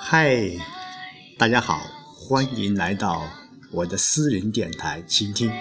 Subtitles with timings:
[0.00, 0.40] 嗨，
[1.36, 1.80] 大家好，
[2.16, 3.22] 欢迎来到
[3.70, 5.52] 我的私人电台倾听。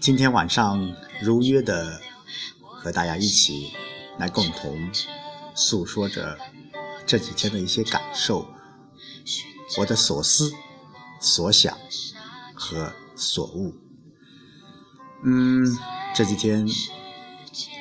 [0.00, 2.00] 今天晚上如约的
[2.62, 3.72] 和大家一起
[4.18, 4.90] 来共同
[5.54, 6.38] 诉说着
[7.04, 8.48] 这几天的一些感受，
[9.76, 10.50] 我的所思、
[11.20, 11.76] 所想
[12.54, 13.74] 和所悟。
[15.24, 15.64] 嗯，
[16.14, 16.66] 这几天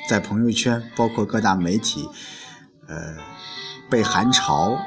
[0.07, 2.07] 在朋友圈，包括各大媒体，
[2.87, 3.17] 呃。
[3.91, 4.77] 被寒潮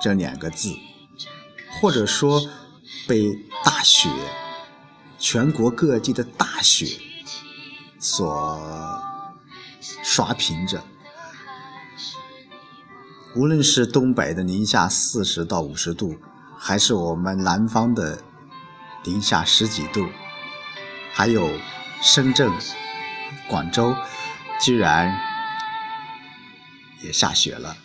[0.00, 0.72] 这两个字，
[1.80, 2.40] 或者说
[3.08, 4.08] 被大雪，
[5.18, 7.00] 全国各地的大雪
[7.98, 9.02] 所
[10.04, 10.84] 刷屏着。
[13.34, 16.14] 无论是东北的零下四十到五十度，
[16.64, 18.22] 还是我们南方的
[19.02, 20.08] 零下十几度，
[21.12, 21.50] 还有
[22.00, 22.48] 深圳、
[23.48, 23.92] 广州，
[24.60, 25.12] 居然
[27.00, 27.76] 也下雪了。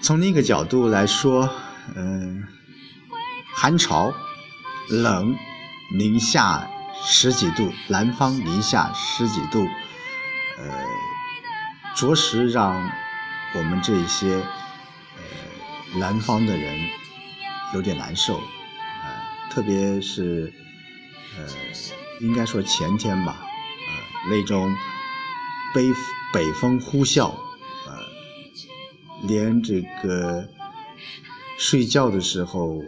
[0.00, 1.46] 从另一个角度来说，
[1.94, 2.48] 嗯，
[3.54, 4.10] 寒潮、
[4.88, 5.36] 冷、
[5.92, 6.66] 零下
[7.04, 9.62] 十几度，南方零下十几度，
[10.56, 10.84] 呃，
[11.94, 12.90] 着实让
[13.54, 14.42] 我们这些
[15.98, 16.78] 南方的人
[17.74, 20.52] 有点难受，啊，特别是
[21.38, 21.46] 呃，
[22.20, 23.90] 应该说前天吧，啊，
[24.30, 24.74] 那种
[25.74, 25.82] 北
[26.32, 27.34] 北风呼啸。
[29.26, 30.46] 连这个
[31.58, 32.78] 睡觉的时候，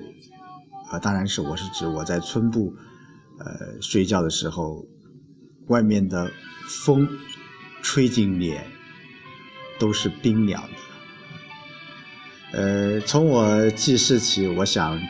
[0.90, 2.74] 啊，当然是我是指我在村部，
[3.38, 4.84] 呃，睡觉的时候，
[5.68, 6.30] 外面的
[6.84, 7.08] 风
[7.80, 8.66] 吹进脸
[9.78, 10.95] 都是冰凉的。
[12.56, 15.00] 呃，从我记事起，我想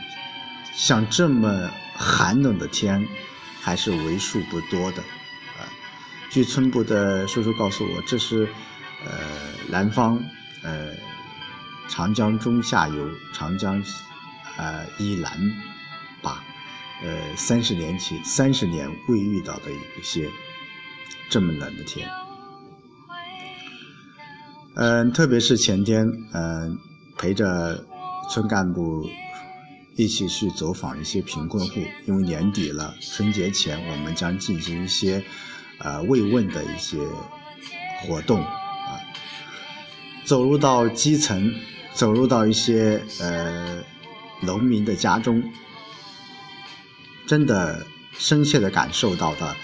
[0.75, 3.03] 像这么寒冷的天
[3.61, 5.01] 还是为数不多的。
[5.01, 5.65] 啊，
[6.29, 8.47] 据村部的叔叔告诉我，这是
[9.05, 9.11] 呃
[9.69, 10.21] 南方
[10.63, 10.93] 呃。
[11.89, 13.81] 长江中下游、长江
[14.57, 15.31] 呃以南
[16.21, 16.43] 吧，
[17.01, 20.29] 呃三十年起三十年未遇到的一些
[21.29, 22.09] 这么冷的天，
[24.75, 26.77] 嗯，特别是前天，嗯，
[27.17, 27.83] 陪着
[28.29, 29.09] 村干部
[29.95, 35.23] 一起去走访一些贫困户，因为年底了，春节前我们将进行一些
[35.79, 36.97] 呃慰问的一些
[38.01, 39.01] 活动啊，
[40.25, 41.53] 走入到基层。
[41.93, 43.83] 走入到一些呃
[44.41, 45.41] 农民的家中，
[47.25, 47.83] 真的
[48.19, 49.55] 深切的感受到的，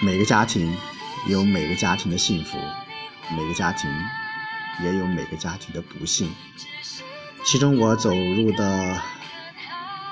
[0.00, 0.74] 每个家庭
[1.28, 2.56] 有每个家庭的幸福，
[3.36, 3.90] 每个家庭
[4.82, 6.34] 也有每个家庭的不幸。
[7.44, 9.00] 其中我走入的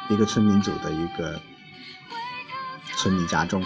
[0.08, 1.40] 一个村民组的一个
[2.96, 3.64] 村民家中，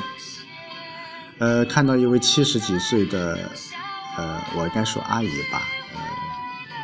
[1.38, 3.50] 呃，看到一位七十几岁的，
[4.16, 5.62] 呃，我应该说阿姨吧。
[5.94, 6.00] 呃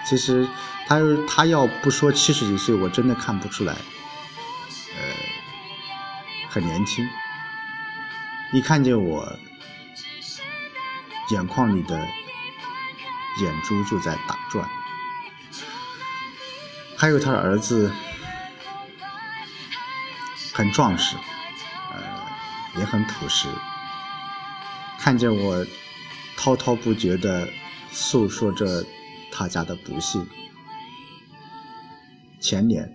[0.04, 0.46] 其实，
[0.86, 0.98] 他
[1.28, 5.00] 他要不说七十几岁，我真的看不出来，呃，
[6.50, 7.08] 很年轻。
[8.52, 9.38] 一看见我，
[11.30, 12.06] 眼眶里的
[13.38, 14.68] 眼珠就在打转。
[16.96, 17.90] 还有他的儿子，
[20.52, 21.16] 很壮实，
[21.92, 22.00] 呃，
[22.78, 23.48] 也很朴实。
[24.98, 25.66] 看见我
[26.36, 27.48] 滔滔不绝的
[27.90, 28.84] 诉说着。
[29.34, 30.28] 他家的不幸，
[32.38, 32.94] 前年，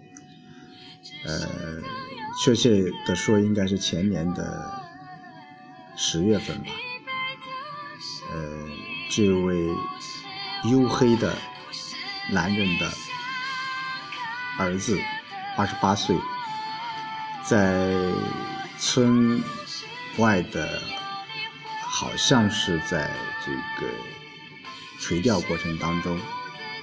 [1.26, 1.48] 呃，
[2.44, 2.70] 确切
[3.08, 4.72] 的说，应该是前年的
[5.96, 6.66] 十月份吧。
[8.32, 8.68] 呃，
[9.10, 9.68] 这位
[10.68, 11.34] 黝黑的
[12.30, 12.92] 男人的
[14.60, 15.00] 儿子，
[15.56, 16.16] 二十八岁，
[17.44, 17.96] 在
[18.78, 19.42] 村
[20.18, 20.82] 外的，
[21.82, 23.10] 好像是在
[23.46, 23.52] 这
[23.82, 23.92] 个。
[25.00, 26.20] 垂钓过程当中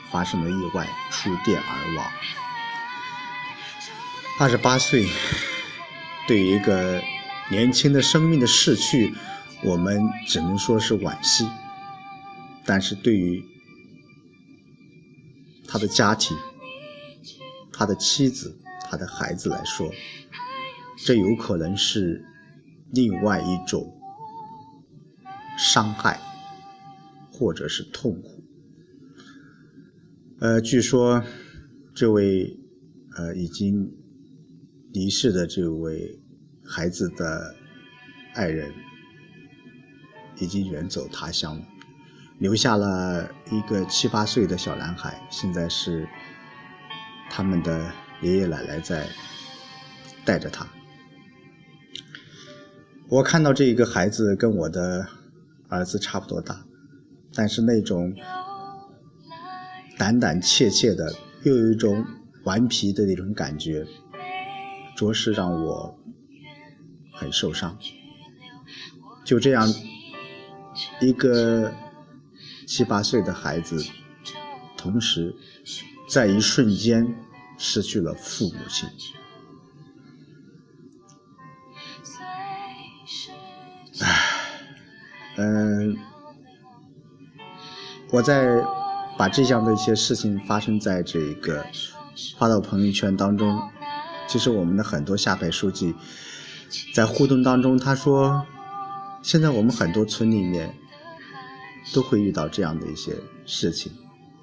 [0.09, 2.07] 发生了意外，触电而亡。
[4.39, 5.09] 二十八岁，
[6.29, 7.03] 对于一个
[7.49, 9.13] 年轻的生命的逝去，
[9.63, 11.45] 我们只能说是惋惜。
[12.65, 13.45] 但是对于
[15.75, 16.37] 他的家庭、
[17.73, 18.57] 他的妻子、
[18.89, 19.91] 他的孩子来说，
[21.05, 22.25] 这有可能是
[22.93, 23.93] 另外一种
[25.59, 26.21] 伤害。
[27.37, 28.45] 或者是痛苦。
[30.39, 31.25] 呃，据说
[31.93, 32.57] 这位
[33.17, 33.93] 呃已经
[34.93, 36.23] 离世的这位
[36.65, 37.57] 孩子的
[38.35, 38.73] 爱人
[40.39, 41.67] 已经远走他乡了，
[42.39, 46.09] 留下了一个七八岁的小男孩，现在是
[47.31, 49.09] 他们的爷爷奶奶在
[50.25, 50.67] 带着他。
[53.09, 55.07] 我看到这一个孩子跟我的
[55.69, 56.65] 儿子差不多大，
[57.35, 58.15] 但是那种
[59.97, 61.15] 胆胆怯怯的，
[61.45, 62.05] 又有一种
[62.45, 63.87] 顽皮的那种感觉，
[64.97, 65.99] 着实让我
[67.13, 67.79] 很受伤。
[69.25, 69.73] 就这样，
[71.01, 71.73] 一个
[72.77, 73.87] 七八岁的孩子，
[74.77, 75.33] 同时
[76.09, 77.07] 在一瞬间
[77.57, 78.89] 失去了父母亲。
[84.01, 84.25] 唉，
[85.37, 85.97] 嗯，
[88.11, 88.61] 我在
[89.17, 91.65] 把这样的一些事情发生在这个
[92.37, 93.57] 发到朋友圈当中，
[94.27, 95.95] 其实我们的很多下派书记
[96.93, 98.45] 在互动当中，他说。
[99.23, 100.77] 现在我们很多村里面
[101.95, 103.93] 都会遇到这样的一些事情，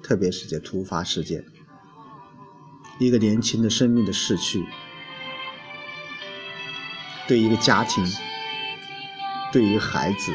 [0.02, 1.44] 特别是这突发事件，
[2.98, 4.64] 一个年轻的生命的逝去，
[7.28, 8.02] 对一个家庭，
[9.52, 10.32] 对于孩子，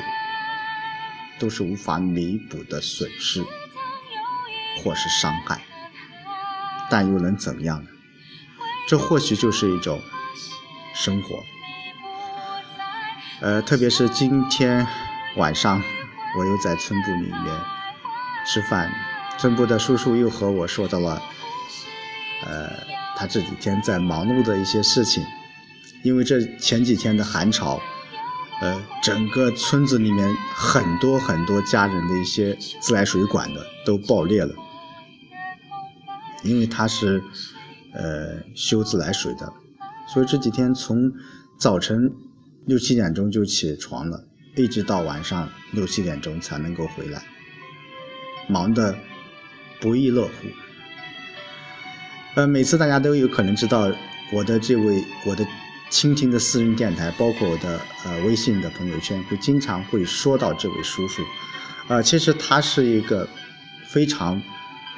[1.40, 3.44] 都是无法弥补的损失
[4.84, 5.66] 或是伤害，
[6.88, 7.90] 但又能怎么样呢？
[8.88, 10.00] 这或许就是一种
[10.94, 11.44] 生活。
[13.42, 14.88] 呃，特别是今天
[15.36, 15.82] 晚上，
[16.36, 17.60] 我又在村部里面
[18.46, 18.92] 吃饭，
[19.38, 21.22] 村部的叔叔又和我说到了，
[22.46, 22.70] 呃，
[23.16, 25.24] 他这几天在忙碌的一些事情，
[26.04, 27.80] 因为这前几天的寒潮，
[28.62, 34.54] 呃，整个村子里面很多很多家人的一些自来水管的都爆裂了，
[36.44, 37.24] 因为他是
[37.94, 39.52] 呃修自来水的，
[40.14, 41.12] 所以这几天从
[41.60, 42.12] 早晨。
[42.66, 44.26] 六七点钟就起床了，
[44.58, 47.22] 一直到晚上六七点钟才能够回来，
[48.50, 48.98] 忙得
[49.80, 50.32] 不亦乐乎。
[52.34, 53.90] 呃，每次大家都有可能知道
[54.34, 55.46] 我的这位我的
[55.92, 61.22] 蜻蜓的私人电台，包括我的呃微信的朋友圈，会经常会说到这位叔叔。
[61.88, 63.28] 啊，其实他是一个
[63.88, 64.42] 非常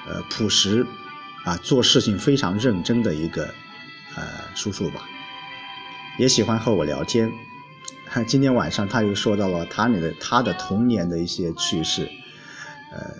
[0.07, 0.85] 呃朴实
[1.43, 3.43] 啊，做事情非常认真的一个
[4.15, 4.23] 呃
[4.55, 5.01] 叔叔吧，
[6.17, 7.29] 也喜欢和我聊天。
[8.27, 12.09] 今天晚上他又说到了他那个他的童年的一些趣事，
[12.91, 13.13] 呃，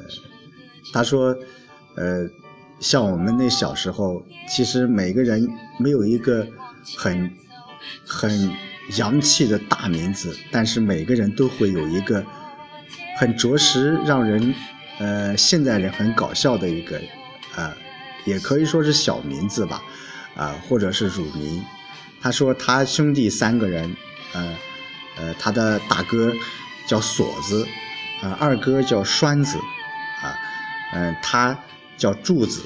[0.92, 1.36] 他说，
[1.96, 2.28] 呃，
[2.80, 6.48] 像我们那小时候，其实每个人没有一个
[6.98, 7.32] 很
[8.06, 8.52] 很
[8.98, 12.26] 洋气的大名字，但是每个人都会有一个
[13.18, 14.54] 很着实让人
[14.98, 17.00] 呃现代人很搞笑的一个
[17.56, 17.72] 呃，
[18.26, 19.82] 也可以说是小名字吧，
[20.36, 21.64] 啊，或者是乳名。
[22.22, 23.96] 他说他兄弟三个人，
[24.34, 24.56] 呃。
[25.18, 26.34] 呃，他的大哥
[26.88, 27.68] 叫锁子，
[28.22, 29.58] 呃，二哥叫栓子，
[30.22, 30.32] 啊，
[30.94, 31.54] 嗯，他
[31.98, 32.62] 叫柱子，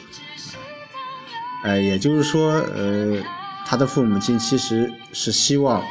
[1.64, 3.24] 呃，也就是说，呃，
[3.66, 5.84] 他的父母亲其实是希望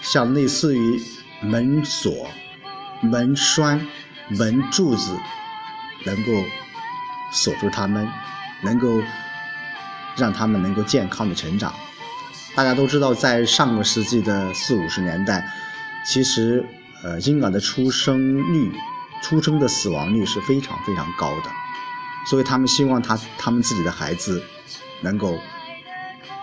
[0.00, 0.98] 像类似于
[1.42, 2.30] 门锁、
[3.02, 3.86] 门栓、
[4.28, 5.14] 门柱子，
[6.06, 6.32] 能够
[7.30, 8.08] 锁住他们，
[8.62, 9.02] 能够
[10.16, 11.74] 让他们能够健康的成长。
[12.60, 15.50] 大家都知道，在上个世纪的四五十年代。
[16.04, 16.62] 其实，
[17.02, 18.70] 呃，婴儿的出生率、
[19.22, 21.50] 出生的死亡率是非常非常高的，
[22.28, 24.42] 所以他们希望他他们自己的孩子
[25.00, 25.38] 能够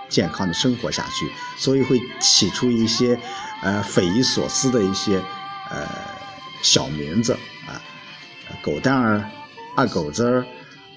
[0.10, 3.20] 健康的生活下去，所以会起出一些
[3.62, 5.22] 呃匪夷所思的一些
[5.70, 5.88] 呃
[6.64, 7.34] 小名字
[7.68, 7.78] 啊，
[8.64, 9.24] 狗蛋儿、
[9.76, 10.44] 二狗子儿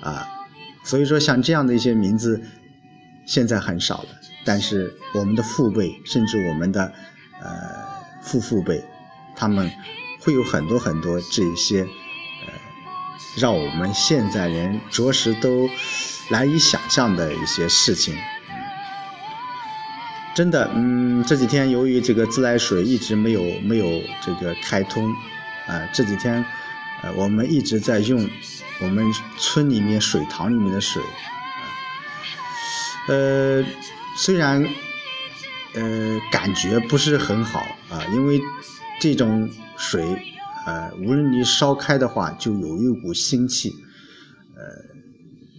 [0.01, 0.27] 啊，
[0.83, 2.43] 所以说像这样的一些名字
[3.27, 4.09] 现在很少了，
[4.45, 6.93] 但是我们的父辈甚至我们的
[7.43, 7.91] 呃。
[8.23, 8.85] 父父辈，
[9.35, 9.73] 他们
[10.21, 12.53] 会有很多很多这一些，呃，
[13.39, 15.67] 让我们现在人着实都
[16.31, 18.15] 难以想象的一些事情。
[20.35, 25.11] 真的，嗯，这几天由于这个自来水一直没有没有这个开通，
[25.67, 26.45] 啊，这几天，
[27.03, 28.29] 呃，我们一直在用
[28.83, 31.03] 我们村里面水塘里面的水，
[33.09, 33.65] 呃，
[34.23, 34.65] 虽然。
[35.73, 38.41] 呃，感觉不是很好啊，因为
[39.01, 40.05] 这种水，
[40.67, 43.71] 呃，无论你烧开的话，就有一股腥气，
[44.57, 44.63] 呃，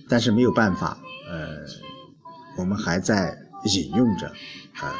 [0.09, 0.99] 但是没有办法，
[1.29, 1.59] 呃，
[2.57, 3.37] 我们还在
[3.73, 4.27] 饮用着，
[4.81, 4.93] 啊，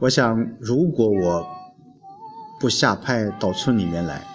[0.00, 1.46] 我想，如果我
[2.58, 4.26] 不下派到村里面来，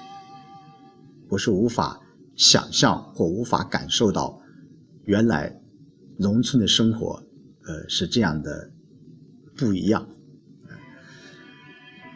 [1.27, 1.99] 我是无法
[2.37, 4.39] 想象或无法感受到，
[5.03, 5.59] 原来
[6.19, 7.21] 农村的生活，
[7.67, 8.71] 呃，是这样的。
[9.57, 10.05] 不一样，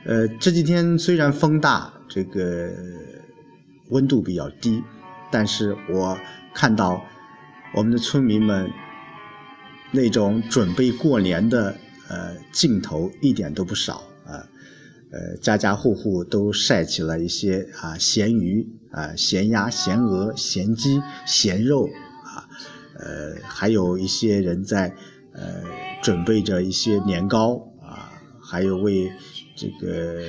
[0.04, 2.70] 呃，这几天虽然风大，这个
[3.92, 4.84] 温度比较低，
[5.32, 6.20] 但是我
[6.54, 7.02] 看到
[7.74, 8.70] 我们的村民们
[9.94, 11.74] 那种准备过年的
[12.10, 14.44] 呃劲头一点都不少啊，
[15.12, 21.90] 呃家家户户都晒起了一些啊咸鱼啊咸鸭咸鹅咸鸡咸肉
[22.26, 22.50] 啊，
[23.00, 24.94] 呃还有一些人在
[25.40, 25.64] 呃
[26.04, 29.12] 准备着一些年糕啊，还有为
[29.56, 30.22] 这个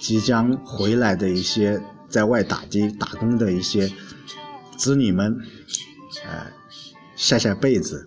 [0.00, 3.92] 即将回来的一些在外打的打工的一些
[4.76, 5.36] 子女们，
[6.24, 6.46] 呃
[7.16, 8.06] 晒晒被子。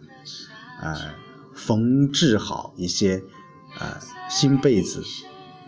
[0.82, 1.16] 呃，
[1.56, 3.24] 缝制好一些
[3.80, 3.98] 呃
[4.30, 5.02] 新被子，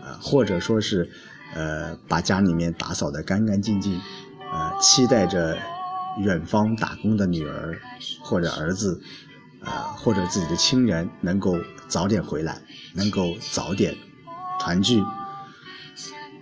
[0.03, 1.09] 呃或者说是
[1.53, 4.01] 呃把家里面打扫的干干净净，
[4.51, 5.57] 呃期待着
[6.19, 7.79] 远方打工的女儿
[8.19, 9.01] 或者儿子，
[9.63, 11.57] 呃或者自己的亲人能够
[11.87, 12.61] 早点回来，
[12.93, 13.95] 能够早点
[14.59, 15.03] 团聚。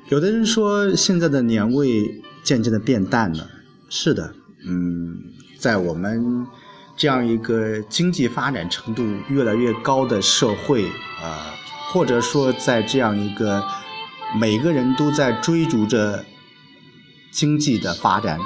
[0.10, 3.50] 有的人说现在的年味渐渐的变淡了，
[3.90, 4.34] 是的，
[4.66, 5.18] 嗯，
[5.60, 6.48] 在我们。
[6.96, 10.86] 这样一个经济发展程度越来越高的社会，
[11.20, 11.56] 啊，
[11.92, 13.64] 或者说在这样一个
[14.40, 16.24] 每个人都在追逐着
[17.32, 18.38] 经济的发展，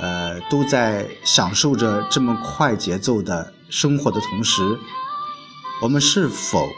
[0.00, 4.78] 呃，都在享受着这么快节奏的生活的同时，
[5.80, 6.68] 我们是否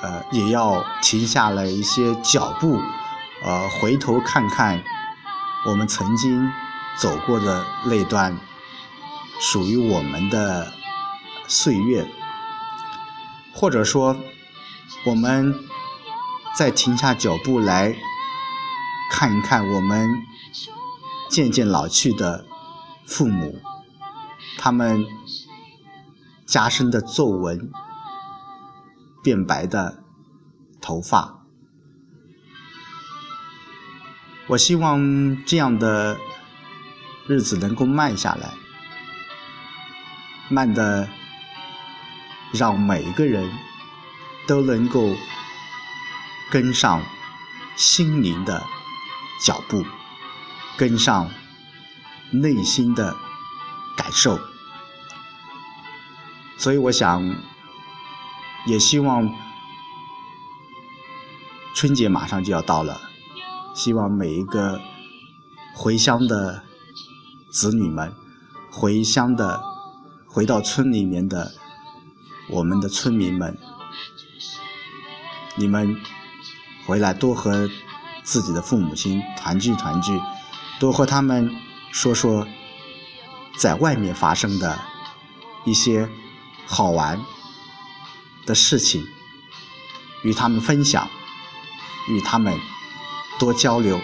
[0.00, 2.78] 呃也要停下来一些脚步，
[3.42, 4.80] 呃，回头看看
[5.66, 6.48] 我们曾经
[6.96, 8.38] 走过的那段？
[9.40, 10.72] 属于我们的
[11.48, 12.08] 岁月，
[13.52, 14.16] 或者说，
[15.06, 15.52] 我们
[16.56, 17.96] 再停下脚步来
[19.10, 20.08] 看一看我们
[21.28, 22.46] 渐渐老去的
[23.04, 23.58] 父母，
[24.56, 25.04] 他们
[26.46, 27.70] 加深的皱纹、
[29.22, 30.02] 变白的
[30.80, 31.40] 头发。
[34.48, 36.18] 我希望这样的
[37.26, 38.52] 日子能够慢下来。
[40.50, 41.08] 慢的，
[42.52, 43.50] 让每一个人
[44.46, 45.14] 都能够
[46.50, 47.02] 跟上
[47.76, 48.62] 心灵的
[49.42, 49.82] 脚步，
[50.76, 51.30] 跟上
[52.30, 53.16] 内心的
[53.96, 54.38] 感受。
[56.64, 57.22] 所以，我想，
[58.64, 59.30] 也希望
[61.74, 63.02] 春节马上就要到了，
[63.74, 64.80] 希望每一个
[65.74, 66.62] 回乡的
[67.52, 68.14] 子女们，
[68.70, 69.62] 回乡的。
[70.26, 71.52] 回到村里面的
[72.48, 73.58] 我们的村民们，
[75.56, 76.00] 你们
[76.86, 77.68] 回来多和
[78.22, 80.18] 自己的父母亲团聚团聚，
[80.80, 81.54] 多和他们
[81.92, 82.48] 说说
[83.58, 84.80] 在外面发生的
[85.66, 86.08] 一些
[86.66, 87.20] 好玩
[88.46, 89.06] 的事情，
[90.22, 91.08] 与他们分享，
[92.08, 92.58] 与他们
[93.38, 94.00] 多交流。